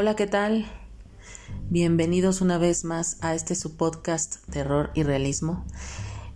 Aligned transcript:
Hola, 0.00 0.14
¿qué 0.14 0.28
tal? 0.28 0.64
Bienvenidos 1.70 2.40
una 2.40 2.56
vez 2.56 2.84
más 2.84 3.16
a 3.20 3.34
este 3.34 3.56
su 3.56 3.76
podcast 3.76 4.48
Terror 4.48 4.92
y 4.94 5.02
Realismo. 5.02 5.64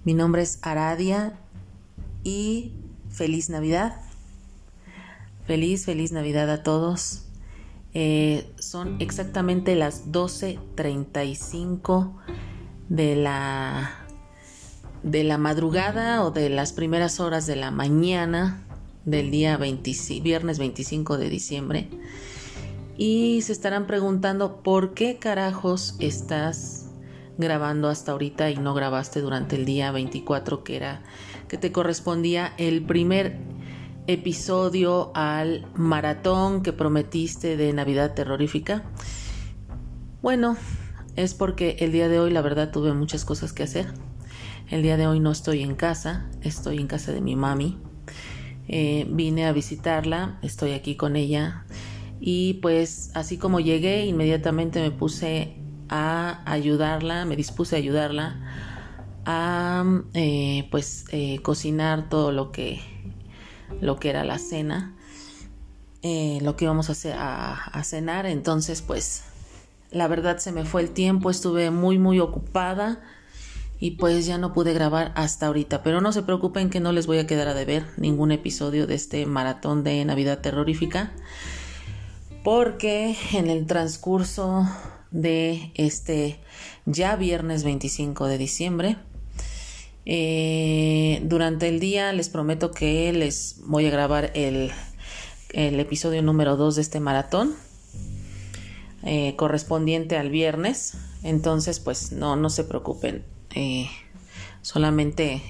Mi 0.02 0.14
nombre 0.14 0.42
es 0.42 0.58
Aradia 0.62 1.38
y 2.24 2.72
feliz 3.08 3.50
Navidad. 3.50 4.00
Feliz, 5.46 5.84
feliz 5.84 6.10
Navidad 6.10 6.50
a 6.50 6.64
todos. 6.64 7.26
Eh, 7.94 8.50
son 8.58 9.00
exactamente 9.00 9.76
las 9.76 10.10
12.35 10.10 12.16
de 12.88 13.14
la 13.14 13.96
de 15.04 15.22
la 15.22 15.38
madrugada 15.38 16.24
o 16.24 16.32
de 16.32 16.48
las 16.48 16.72
primeras 16.72 17.20
horas 17.20 17.46
de 17.46 17.54
la 17.54 17.70
mañana 17.70 18.66
del 19.04 19.30
día 19.30 19.56
viernes 19.56 20.58
25 20.58 21.16
de 21.16 21.30
diciembre. 21.30 21.88
Y 22.96 23.40
se 23.42 23.52
estarán 23.52 23.86
preguntando 23.86 24.62
por 24.62 24.94
qué 24.94 25.18
carajos 25.18 25.96
estás 25.98 26.90
grabando 27.38 27.88
hasta 27.88 28.12
ahorita 28.12 28.50
y 28.50 28.56
no 28.56 28.74
grabaste 28.74 29.20
durante 29.20 29.56
el 29.56 29.64
día 29.64 29.90
24 29.90 30.64
que 30.64 30.76
era 30.76 31.02
que 31.48 31.56
te 31.58 31.72
correspondía 31.72 32.52
el 32.58 32.84
primer 32.84 33.38
episodio 34.06 35.12
al 35.14 35.66
maratón 35.74 36.62
que 36.62 36.72
prometiste 36.72 37.56
de 37.56 37.72
Navidad 37.72 38.14
terrorífica. 38.14 38.82
Bueno, 40.22 40.56
es 41.16 41.34
porque 41.34 41.76
el 41.80 41.92
día 41.92 42.08
de 42.08 42.18
hoy 42.18 42.30
la 42.30 42.42
verdad 42.42 42.70
tuve 42.70 42.92
muchas 42.92 43.24
cosas 43.24 43.52
que 43.52 43.62
hacer. 43.62 43.92
El 44.70 44.82
día 44.82 44.96
de 44.96 45.06
hoy 45.06 45.20
no 45.20 45.30
estoy 45.30 45.62
en 45.62 45.74
casa, 45.74 46.30
estoy 46.40 46.78
en 46.78 46.86
casa 46.86 47.12
de 47.12 47.20
mi 47.20 47.36
mami. 47.36 47.78
Eh, 48.68 49.06
vine 49.10 49.46
a 49.46 49.52
visitarla, 49.52 50.38
estoy 50.42 50.72
aquí 50.72 50.96
con 50.96 51.16
ella 51.16 51.66
y 52.24 52.54
pues 52.54 53.10
así 53.14 53.36
como 53.36 53.58
llegué 53.58 54.06
inmediatamente 54.06 54.80
me 54.80 54.92
puse 54.92 55.56
a 55.88 56.40
ayudarla, 56.50 57.24
me 57.24 57.34
dispuse 57.34 57.74
a 57.74 57.78
ayudarla 57.78 58.38
a 59.26 59.84
eh, 60.14 60.68
pues 60.70 61.04
eh, 61.10 61.40
cocinar 61.42 62.08
todo 62.08 62.30
lo 62.30 62.52
que 62.52 62.80
lo 63.80 63.98
que 63.98 64.10
era 64.10 64.22
la 64.24 64.38
cena, 64.38 64.94
lo 66.02 66.56
que 66.56 66.64
íbamos 66.64 66.88
a, 66.88 66.92
hacer, 66.92 67.16
a 67.16 67.82
cenar, 67.84 68.26
entonces 68.26 68.82
pues 68.82 69.24
la 69.90 70.06
verdad 70.06 70.38
se 70.38 70.52
me 70.52 70.64
fue 70.64 70.82
el 70.82 70.90
tiempo, 70.90 71.28
estuve 71.28 71.70
muy 71.70 71.98
muy 71.98 72.20
ocupada 72.20 73.00
y 73.82 73.92
pues 73.92 74.26
ya 74.26 74.38
no 74.38 74.52
pude 74.52 74.72
grabar 74.74 75.10
hasta 75.16 75.46
ahorita. 75.46 75.82
Pero 75.82 76.00
no 76.00 76.12
se 76.12 76.22
preocupen 76.22 76.70
que 76.70 76.78
no 76.78 76.92
les 76.92 77.08
voy 77.08 77.18
a 77.18 77.26
quedar 77.26 77.48
a 77.48 77.54
deber 77.54 77.84
ningún 77.96 78.30
episodio 78.30 78.86
de 78.86 78.94
este 78.94 79.26
maratón 79.26 79.82
de 79.82 80.04
Navidad 80.04 80.38
terrorífica. 80.38 81.10
Porque 82.44 83.16
en 83.32 83.48
el 83.48 83.66
transcurso 83.66 84.68
de 85.10 85.70
este 85.74 86.40
ya 86.86 87.16
viernes 87.16 87.64
25 87.64 88.26
de 88.26 88.38
diciembre, 88.38 88.96
eh, 90.04 91.20
durante 91.24 91.68
el 91.68 91.78
día 91.78 92.12
les 92.12 92.28
prometo 92.28 92.72
que 92.72 93.12
les 93.12 93.60
voy 93.66 93.86
a 93.86 93.90
grabar 93.90 94.32
el, 94.34 94.72
episodio 95.52 96.22
número 96.22 96.56
2 96.56 96.76
de 96.76 96.82
este 96.82 96.98
maratón. 96.98 97.54
Eh, 99.04 99.34
correspondiente 99.34 100.16
al 100.16 100.30
viernes 100.30 100.96
entonces 101.24 101.80
pues 101.80 102.12
no 102.12 102.36
no 102.36 102.50
se 102.50 102.62
preocupen 102.62 103.24
eh, 103.52 103.88
solamente 104.60 105.42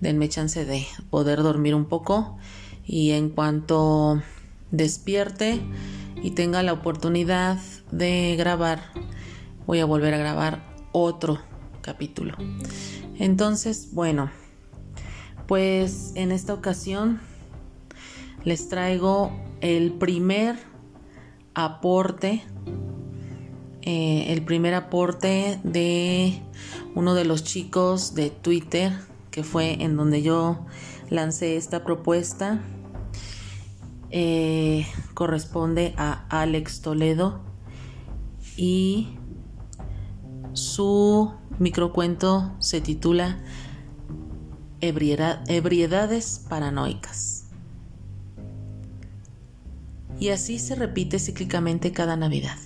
denme 0.00 0.30
chance 0.30 0.64
de 0.64 0.86
poder 1.10 1.42
dormir 1.42 1.74
un 1.74 1.84
poco 1.84 2.38
y 2.86 3.10
en 3.10 3.28
cuanto 3.28 4.22
despierte 4.70 5.60
y 6.22 6.32
tenga 6.32 6.62
la 6.62 6.72
oportunidad 6.72 7.58
de 7.90 8.36
grabar, 8.36 8.82
voy 9.66 9.80
a 9.80 9.84
volver 9.84 10.14
a 10.14 10.18
grabar 10.18 10.62
otro 10.92 11.38
capítulo. 11.80 12.34
Entonces, 13.18 13.90
bueno, 13.92 14.30
pues 15.46 16.12
en 16.14 16.32
esta 16.32 16.54
ocasión 16.54 17.20
les 18.44 18.68
traigo 18.68 19.32
el 19.60 19.92
primer 19.92 20.56
aporte, 21.54 22.42
eh, 23.82 24.26
el 24.28 24.42
primer 24.44 24.74
aporte 24.74 25.58
de 25.64 26.42
uno 26.94 27.14
de 27.14 27.24
los 27.24 27.44
chicos 27.44 28.14
de 28.14 28.30
Twitter, 28.30 28.92
que 29.30 29.42
fue 29.42 29.82
en 29.82 29.96
donde 29.96 30.22
yo 30.22 30.66
lancé 31.10 31.56
esta 31.56 31.84
propuesta, 31.84 32.60
eh, 34.10 34.86
corresponde 35.14 35.94
a 35.96 36.26
Alex 36.28 36.80
Toledo 36.82 37.40
y 38.56 39.16
su 40.52 41.32
microcuento 41.58 42.54
se 42.58 42.80
titula 42.80 43.38
Ebriedades 44.80 46.44
paranoicas. 46.48 47.48
Y 50.20 50.30
así 50.30 50.58
se 50.58 50.74
repite 50.74 51.18
cíclicamente 51.18 51.92
cada 51.92 52.16
Navidad 52.16 52.58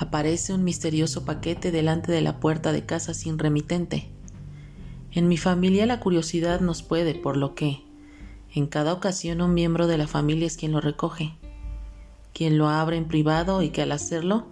aparece 0.00 0.54
un 0.54 0.64
misterioso 0.64 1.26
paquete 1.26 1.70
delante 1.70 2.10
de 2.10 2.22
la 2.22 2.40
puerta 2.40 2.72
de 2.72 2.86
casa 2.86 3.12
sin 3.12 3.38
remitente. 3.38 4.08
En 5.12 5.28
mi 5.28 5.36
familia 5.36 5.84
la 5.84 6.00
curiosidad 6.00 6.60
nos 6.60 6.82
puede, 6.82 7.14
por 7.14 7.36
lo 7.36 7.54
que, 7.54 7.84
en 8.54 8.66
cada 8.66 8.92
ocasión 8.92 9.40
un 9.40 9.54
miembro 9.54 9.86
de 9.86 9.98
la 9.98 10.06
familia 10.06 10.46
es 10.46 10.56
quien 10.56 10.72
lo 10.72 10.80
recoge, 10.80 11.34
quien 12.32 12.58
lo 12.58 12.68
abre 12.68 12.96
en 12.96 13.06
privado 13.06 13.62
y 13.62 13.70
que 13.70 13.82
al 13.82 13.92
hacerlo 13.92 14.46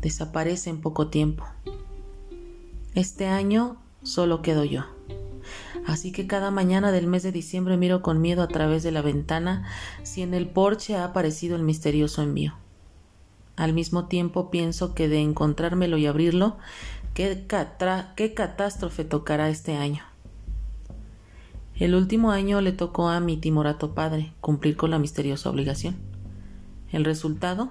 desaparece 0.00 0.70
en 0.70 0.80
poco 0.80 1.08
tiempo. 1.08 1.44
Este 2.94 3.26
año 3.26 3.76
solo 4.02 4.42
quedo 4.42 4.64
yo. 4.64 4.84
Así 5.86 6.12
que 6.12 6.26
cada 6.26 6.50
mañana 6.50 6.92
del 6.92 7.06
mes 7.06 7.22
de 7.22 7.32
diciembre 7.32 7.76
miro 7.76 8.02
con 8.02 8.20
miedo 8.20 8.42
a 8.42 8.48
través 8.48 8.82
de 8.82 8.92
la 8.92 9.02
ventana 9.02 9.66
si 10.02 10.22
en 10.22 10.34
el 10.34 10.48
porche 10.48 10.96
ha 10.96 11.04
aparecido 11.04 11.56
el 11.56 11.62
misterioso 11.62 12.22
envío. 12.22 12.54
Al 13.56 13.72
mismo 13.72 14.06
tiempo 14.06 14.50
pienso 14.50 14.94
que 14.94 15.08
de 15.08 15.20
encontrármelo 15.20 15.96
y 15.96 16.06
abrirlo, 16.06 16.58
qué, 17.14 17.46
qué 18.16 18.34
catástrofe 18.34 19.04
tocará 19.04 19.48
este 19.48 19.76
año. 19.76 20.02
El 21.78 21.94
último 21.94 22.32
año 22.32 22.60
le 22.60 22.72
tocó 22.72 23.08
a 23.08 23.20
mi 23.20 23.36
timorato 23.36 23.94
padre 23.94 24.32
cumplir 24.40 24.76
con 24.76 24.90
la 24.90 24.98
misteriosa 24.98 25.48
obligación. 25.48 25.96
El 26.90 27.04
resultado, 27.04 27.70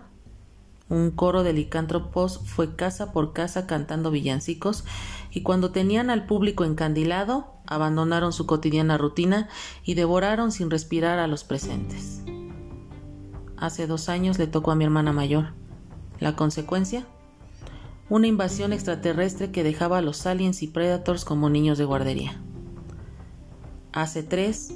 un 0.88 1.12
coro 1.12 1.44
de 1.44 1.51
licántropos 1.51 2.40
fue 2.45 2.78
casa 2.78 3.12
por 3.12 3.34
casa 3.34 3.68
cantando 3.68 4.09
villancicos 4.09 4.85
y 5.29 5.44
cuando 5.44 5.72
tenían 5.72 6.09
al 6.09 6.25
público 6.25 6.63
encandilado, 6.63 7.47
abandonaron 7.66 8.31
su 8.31 8.45
cotidiana 8.45 8.97
rutina 8.97 9.50
y 9.84 9.95
devoraron 9.95 10.53
sin 10.53 10.72
respirar 10.72 11.19
a 11.19 11.28
los 11.28 11.44
presentes. 11.44 12.22
Hace 13.57 13.88
dos 13.88 14.07
años 14.07 14.39
le 14.39 14.47
tocó 14.47 14.72
a 14.72 14.75
mi 14.75 14.85
hermana 14.85 15.12
mayor. 15.12 15.47
La 16.22 16.38
consecuencia, 16.38 17.06
una 18.07 18.28
invasión 18.28 18.72
extraterrestre 18.72 19.51
que 19.51 19.63
dejaba 19.63 19.97
a 19.97 20.01
los 20.01 20.25
aliens 20.25 20.63
y 20.63 20.68
predators 20.68 21.25
como 21.25 21.50
niños 21.50 21.78
de 21.78 21.84
guardería. 21.84 22.41
Hace 23.94 24.24
tres, 24.24 24.74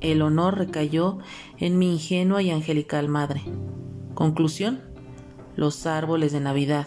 el 0.00 0.22
honor 0.22 0.58
recayó 0.58 1.18
en 1.58 1.78
mi 1.78 1.92
ingenua 1.92 2.42
y 2.42 2.50
angelical 2.50 3.08
madre. 3.08 3.42
Conclusión, 4.14 4.82
los 5.56 5.86
árboles 5.86 6.32
de 6.32 6.40
Navidad, 6.40 6.86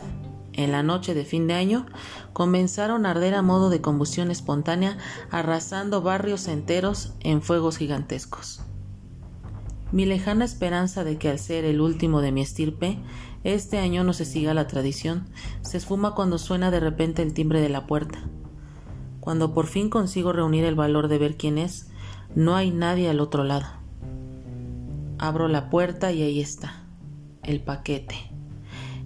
en 0.53 0.71
la 0.71 0.83
noche 0.83 1.13
de 1.13 1.25
fin 1.25 1.47
de 1.47 1.53
año, 1.53 1.85
comenzaron 2.33 3.05
a 3.05 3.11
arder 3.11 3.33
a 3.33 3.41
modo 3.41 3.69
de 3.69 3.81
combustión 3.81 4.29
espontánea, 4.31 4.97
arrasando 5.31 6.01
barrios 6.01 6.47
enteros 6.47 7.13
en 7.21 7.41
fuegos 7.41 7.77
gigantescos. 7.77 8.61
Mi 9.91 10.05
lejana 10.05 10.45
esperanza 10.45 11.03
de 11.03 11.17
que 11.17 11.29
al 11.29 11.39
ser 11.39 11.65
el 11.65 11.81
último 11.81 12.21
de 12.21 12.31
mi 12.31 12.41
estirpe, 12.41 12.99
este 13.43 13.79
año 13.79 14.03
no 14.03 14.13
se 14.13 14.25
siga 14.25 14.53
la 14.53 14.67
tradición, 14.67 15.29
se 15.61 15.77
esfuma 15.77 16.13
cuando 16.13 16.37
suena 16.37 16.71
de 16.71 16.79
repente 16.79 17.21
el 17.21 17.33
timbre 17.33 17.61
de 17.61 17.69
la 17.69 17.87
puerta. 17.87 18.19
Cuando 19.19 19.53
por 19.53 19.67
fin 19.67 19.89
consigo 19.89 20.31
reunir 20.31 20.63
el 20.63 20.75
valor 20.75 21.07
de 21.07 21.17
ver 21.17 21.37
quién 21.37 21.57
es, 21.57 21.89
no 22.35 22.55
hay 22.55 22.71
nadie 22.71 23.09
al 23.09 23.19
otro 23.19 23.43
lado. 23.43 23.67
Abro 25.17 25.47
la 25.47 25.69
puerta 25.69 26.11
y 26.11 26.21
ahí 26.21 26.39
está, 26.39 26.83
el 27.43 27.61
paquete, 27.61 28.15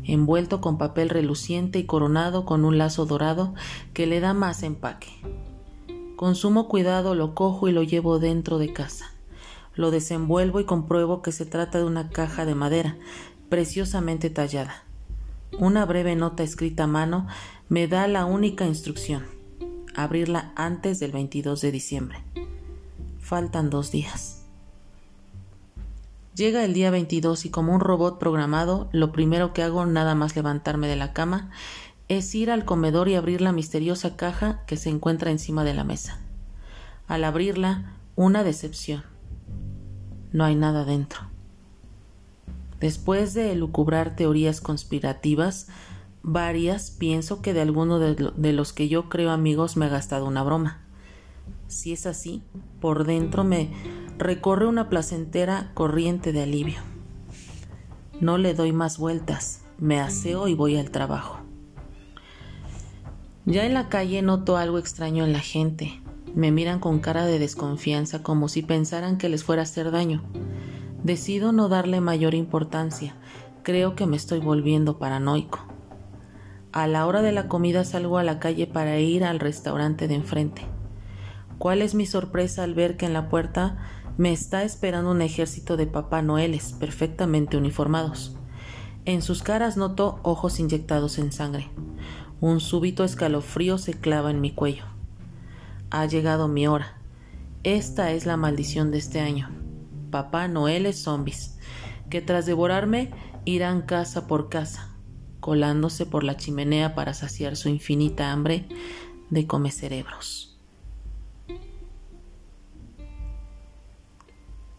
envuelto 0.04 0.62
con 0.62 0.78
papel 0.78 1.10
reluciente 1.10 1.80
y 1.80 1.86
coronado 1.86 2.46
con 2.46 2.66
un 2.66 2.78
lazo 2.78 3.06
dorado 3.06 3.54
que 3.94 4.06
le 4.06 4.20
da 4.20 4.34
más 4.34 4.62
empaque. 4.64 5.10
Con 6.16 6.36
sumo 6.36 6.68
cuidado 6.68 7.16
lo 7.16 7.34
cojo 7.34 7.68
y 7.68 7.72
lo 7.72 7.84
llevo 7.84 8.20
dentro 8.20 8.60
de 8.60 8.72
casa. 8.72 9.12
Lo 9.76 9.90
desenvuelvo 9.90 10.60
y 10.60 10.66
compruebo 10.66 11.24
que 11.24 11.32
se 11.32 11.46
trata 11.46 11.80
de 11.80 11.86
una 11.86 12.10
caja 12.10 12.46
de 12.46 12.54
madera, 12.54 12.98
preciosamente 13.50 14.30
tallada. 14.30 14.84
Una 15.60 15.86
breve 15.86 16.16
nota 16.16 16.44
escrita 16.44 16.84
a 16.84 16.88
mano 16.88 17.28
me 17.70 17.88
da 17.88 18.08
la 18.08 18.26
única 18.26 18.66
instrucción, 18.66 19.24
abrirla 19.96 20.52
antes 20.56 21.00
del 21.00 21.12
22 21.12 21.62
de 21.62 21.72
diciembre. 21.72 22.24
Faltan 23.20 23.70
dos 23.70 23.92
días. 23.92 24.44
Llega 26.36 26.66
el 26.66 26.74
día 26.74 26.90
22 26.90 27.46
y 27.46 27.50
como 27.50 27.74
un 27.74 27.80
robot 27.80 28.18
programado, 28.18 28.90
lo 28.92 29.12
primero 29.12 29.54
que 29.54 29.62
hago 29.62 29.86
nada 29.86 30.16
más 30.16 30.36
levantarme 30.36 30.88
de 30.88 30.96
la 30.96 31.14
cama 31.14 31.52
es 32.08 32.34
ir 32.36 32.52
al 32.52 32.66
comedor 32.66 33.08
y 33.08 33.16
abrir 33.16 33.42
la 33.42 33.52
misteriosa 33.52 34.16
caja 34.16 34.64
que 34.66 34.78
se 34.78 34.90
encuentra 34.90 35.32
encima 35.32 35.64
de 35.64 35.74
la 35.74 35.84
mesa. 35.84 36.20
Al 37.08 37.24
abrirla, 37.24 37.94
una 38.16 38.44
decepción. 38.44 39.04
No 40.32 40.44
hay 40.44 40.56
nada 40.56 40.86
dentro. 40.86 41.22
Después 42.80 43.34
de 43.34 43.52
elucubrar 43.52 44.16
teorías 44.16 44.60
conspirativas, 44.60 45.68
varias, 46.24 46.90
pienso 46.90 47.42
que 47.42 47.54
de 47.54 47.62
alguno 47.62 48.00
de, 48.00 48.54
los 48.54 48.74
que 48.74 48.88
yo 48.88 49.10
creo 49.10 49.30
amigos 49.30 49.78
me 49.78 49.86
ha 49.86 49.90
gastado 49.90 50.26
una 50.26 50.42
broma. 50.42 50.82
Si 51.68 51.92
es 51.92 52.06
así, 52.06 52.42
por 52.80 53.06
dentro 53.06 53.44
me 53.44 53.70
recorre 54.18 54.66
una 54.66 54.90
placentera 54.90 55.72
corriente 55.74 56.32
de 56.32 56.44
alivio. 56.44 56.80
No 58.22 58.38
le 58.38 58.54
doy 58.54 58.72
más 58.72 58.98
vueltas, 58.98 59.62
me 59.78 60.00
aseo 60.00 60.48
y 60.48 60.56
voy 60.56 60.78
al 60.78 60.92
trabajo. 60.92 61.40
Ya 63.46 63.66
en 63.66 63.74
la 63.74 63.90
calle 63.90 64.22
noto 64.22 64.56
algo 64.56 64.78
extraño 64.78 65.26
en 65.26 65.34
la 65.34 65.42
gente. 65.42 66.02
Me 66.34 66.52
miran 66.52 66.80
con 66.80 67.00
cara 67.00 67.26
de 67.26 67.38
desconfianza 67.38 68.24
como 68.24 68.48
si 68.48 68.62
pensaran 68.62 69.18
que 69.18 69.28
les 69.28 69.44
fuera 69.44 69.62
a 69.62 69.64
hacer 69.64 69.92
daño. 69.92 70.24
Decido 71.04 71.52
no 71.52 71.68
darle 71.68 72.00
mayor 72.00 72.34
importancia. 72.34 73.16
Creo 73.62 73.96
que 73.96 74.06
me 74.06 74.16
estoy 74.16 74.40
volviendo 74.40 74.98
paranoico. 74.98 75.73
A 76.74 76.88
la 76.88 77.08
hora 77.08 77.22
de 77.22 77.32
la 77.32 77.48
comida 77.48 77.86
salgo 77.86 78.18
a 78.18 78.24
la 78.24 78.40
calle 78.40 78.68
para 78.68 79.00
ir 79.00 79.24
al 79.24 79.40
restaurante 79.40 80.10
de 80.10 80.16
enfrente. 80.16 80.64
¿Cuál 81.60 81.82
es 81.82 81.96
mi 81.96 82.06
sorpresa 82.06 82.64
al 82.64 82.74
ver 82.74 82.98
que 82.98 83.06
en 83.06 83.14
la 83.14 83.30
puerta 83.30 83.78
me 84.18 84.34
está 84.34 84.64
esperando 84.64 85.12
un 85.12 85.22
ejército 85.22 85.78
de 85.78 85.88
Papá 85.88 86.22
Noeles 86.22 86.74
perfectamente 86.74 87.56
uniformados? 87.56 88.36
En 89.06 89.22
sus 89.22 89.44
caras 89.44 89.78
noto 89.78 90.20
ojos 90.24 90.60
inyectados 90.60 91.18
en 91.18 91.32
sangre. 91.32 91.70
Un 92.42 92.60
súbito 92.60 93.06
escalofrío 93.06 93.78
se 93.78 93.94
clava 93.94 94.32
en 94.32 94.42
mi 94.42 94.52
cuello 94.52 94.84
ha 95.94 96.08
llegado 96.08 96.48
mi 96.48 96.66
hora. 96.66 96.98
Esta 97.62 98.12
es 98.14 98.26
la 98.26 98.36
maldición 98.36 98.90
de 98.90 98.98
este 98.98 99.20
año. 99.20 99.52
Papá 100.10 100.48
Noel 100.48 100.88
es 100.88 101.04
zombies, 101.04 101.60
que 102.10 102.20
tras 102.20 102.48
devorarme 102.48 103.12
irán 103.46 103.84
casa 103.84 104.26
por 104.26 104.50
casa, 104.50 104.93
colándose 105.44 106.06
por 106.06 106.24
la 106.24 106.38
chimenea 106.38 106.96
para 106.96 107.14
saciar 107.14 107.58
su 107.58 107.68
infinita 107.68 108.32
hambre 108.32 108.66
de 109.30 109.46
come 109.46 109.72
cerebros. 109.72 110.58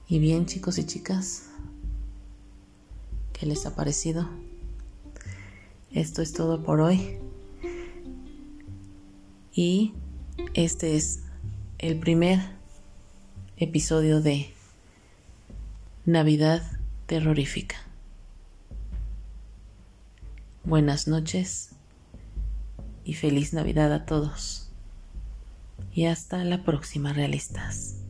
Y 0.08 0.18
bien 0.20 0.46
chicos 0.46 0.78
y 0.78 0.86
chicas, 0.86 1.50
¿qué 3.34 3.44
les 3.44 3.66
ha 3.66 3.76
parecido? 3.76 4.26
Esto 5.92 6.22
es 6.22 6.32
todo 6.32 6.62
por 6.62 6.80
hoy. 6.80 7.18
Y 9.52 9.92
este 10.54 10.96
es 10.96 11.24
el 11.76 11.98
primer 11.98 12.40
episodio 13.58 14.22
de 14.22 14.50
Navidad 16.06 16.62
terrorífica. 17.04 17.83
Buenas 20.66 21.08
noches 21.08 21.72
y 23.04 23.12
feliz 23.12 23.52
Navidad 23.52 23.92
a 23.92 24.06
todos. 24.06 24.70
Y 25.92 26.06
hasta 26.06 26.42
la 26.42 26.64
próxima, 26.64 27.12
realistas. 27.12 28.03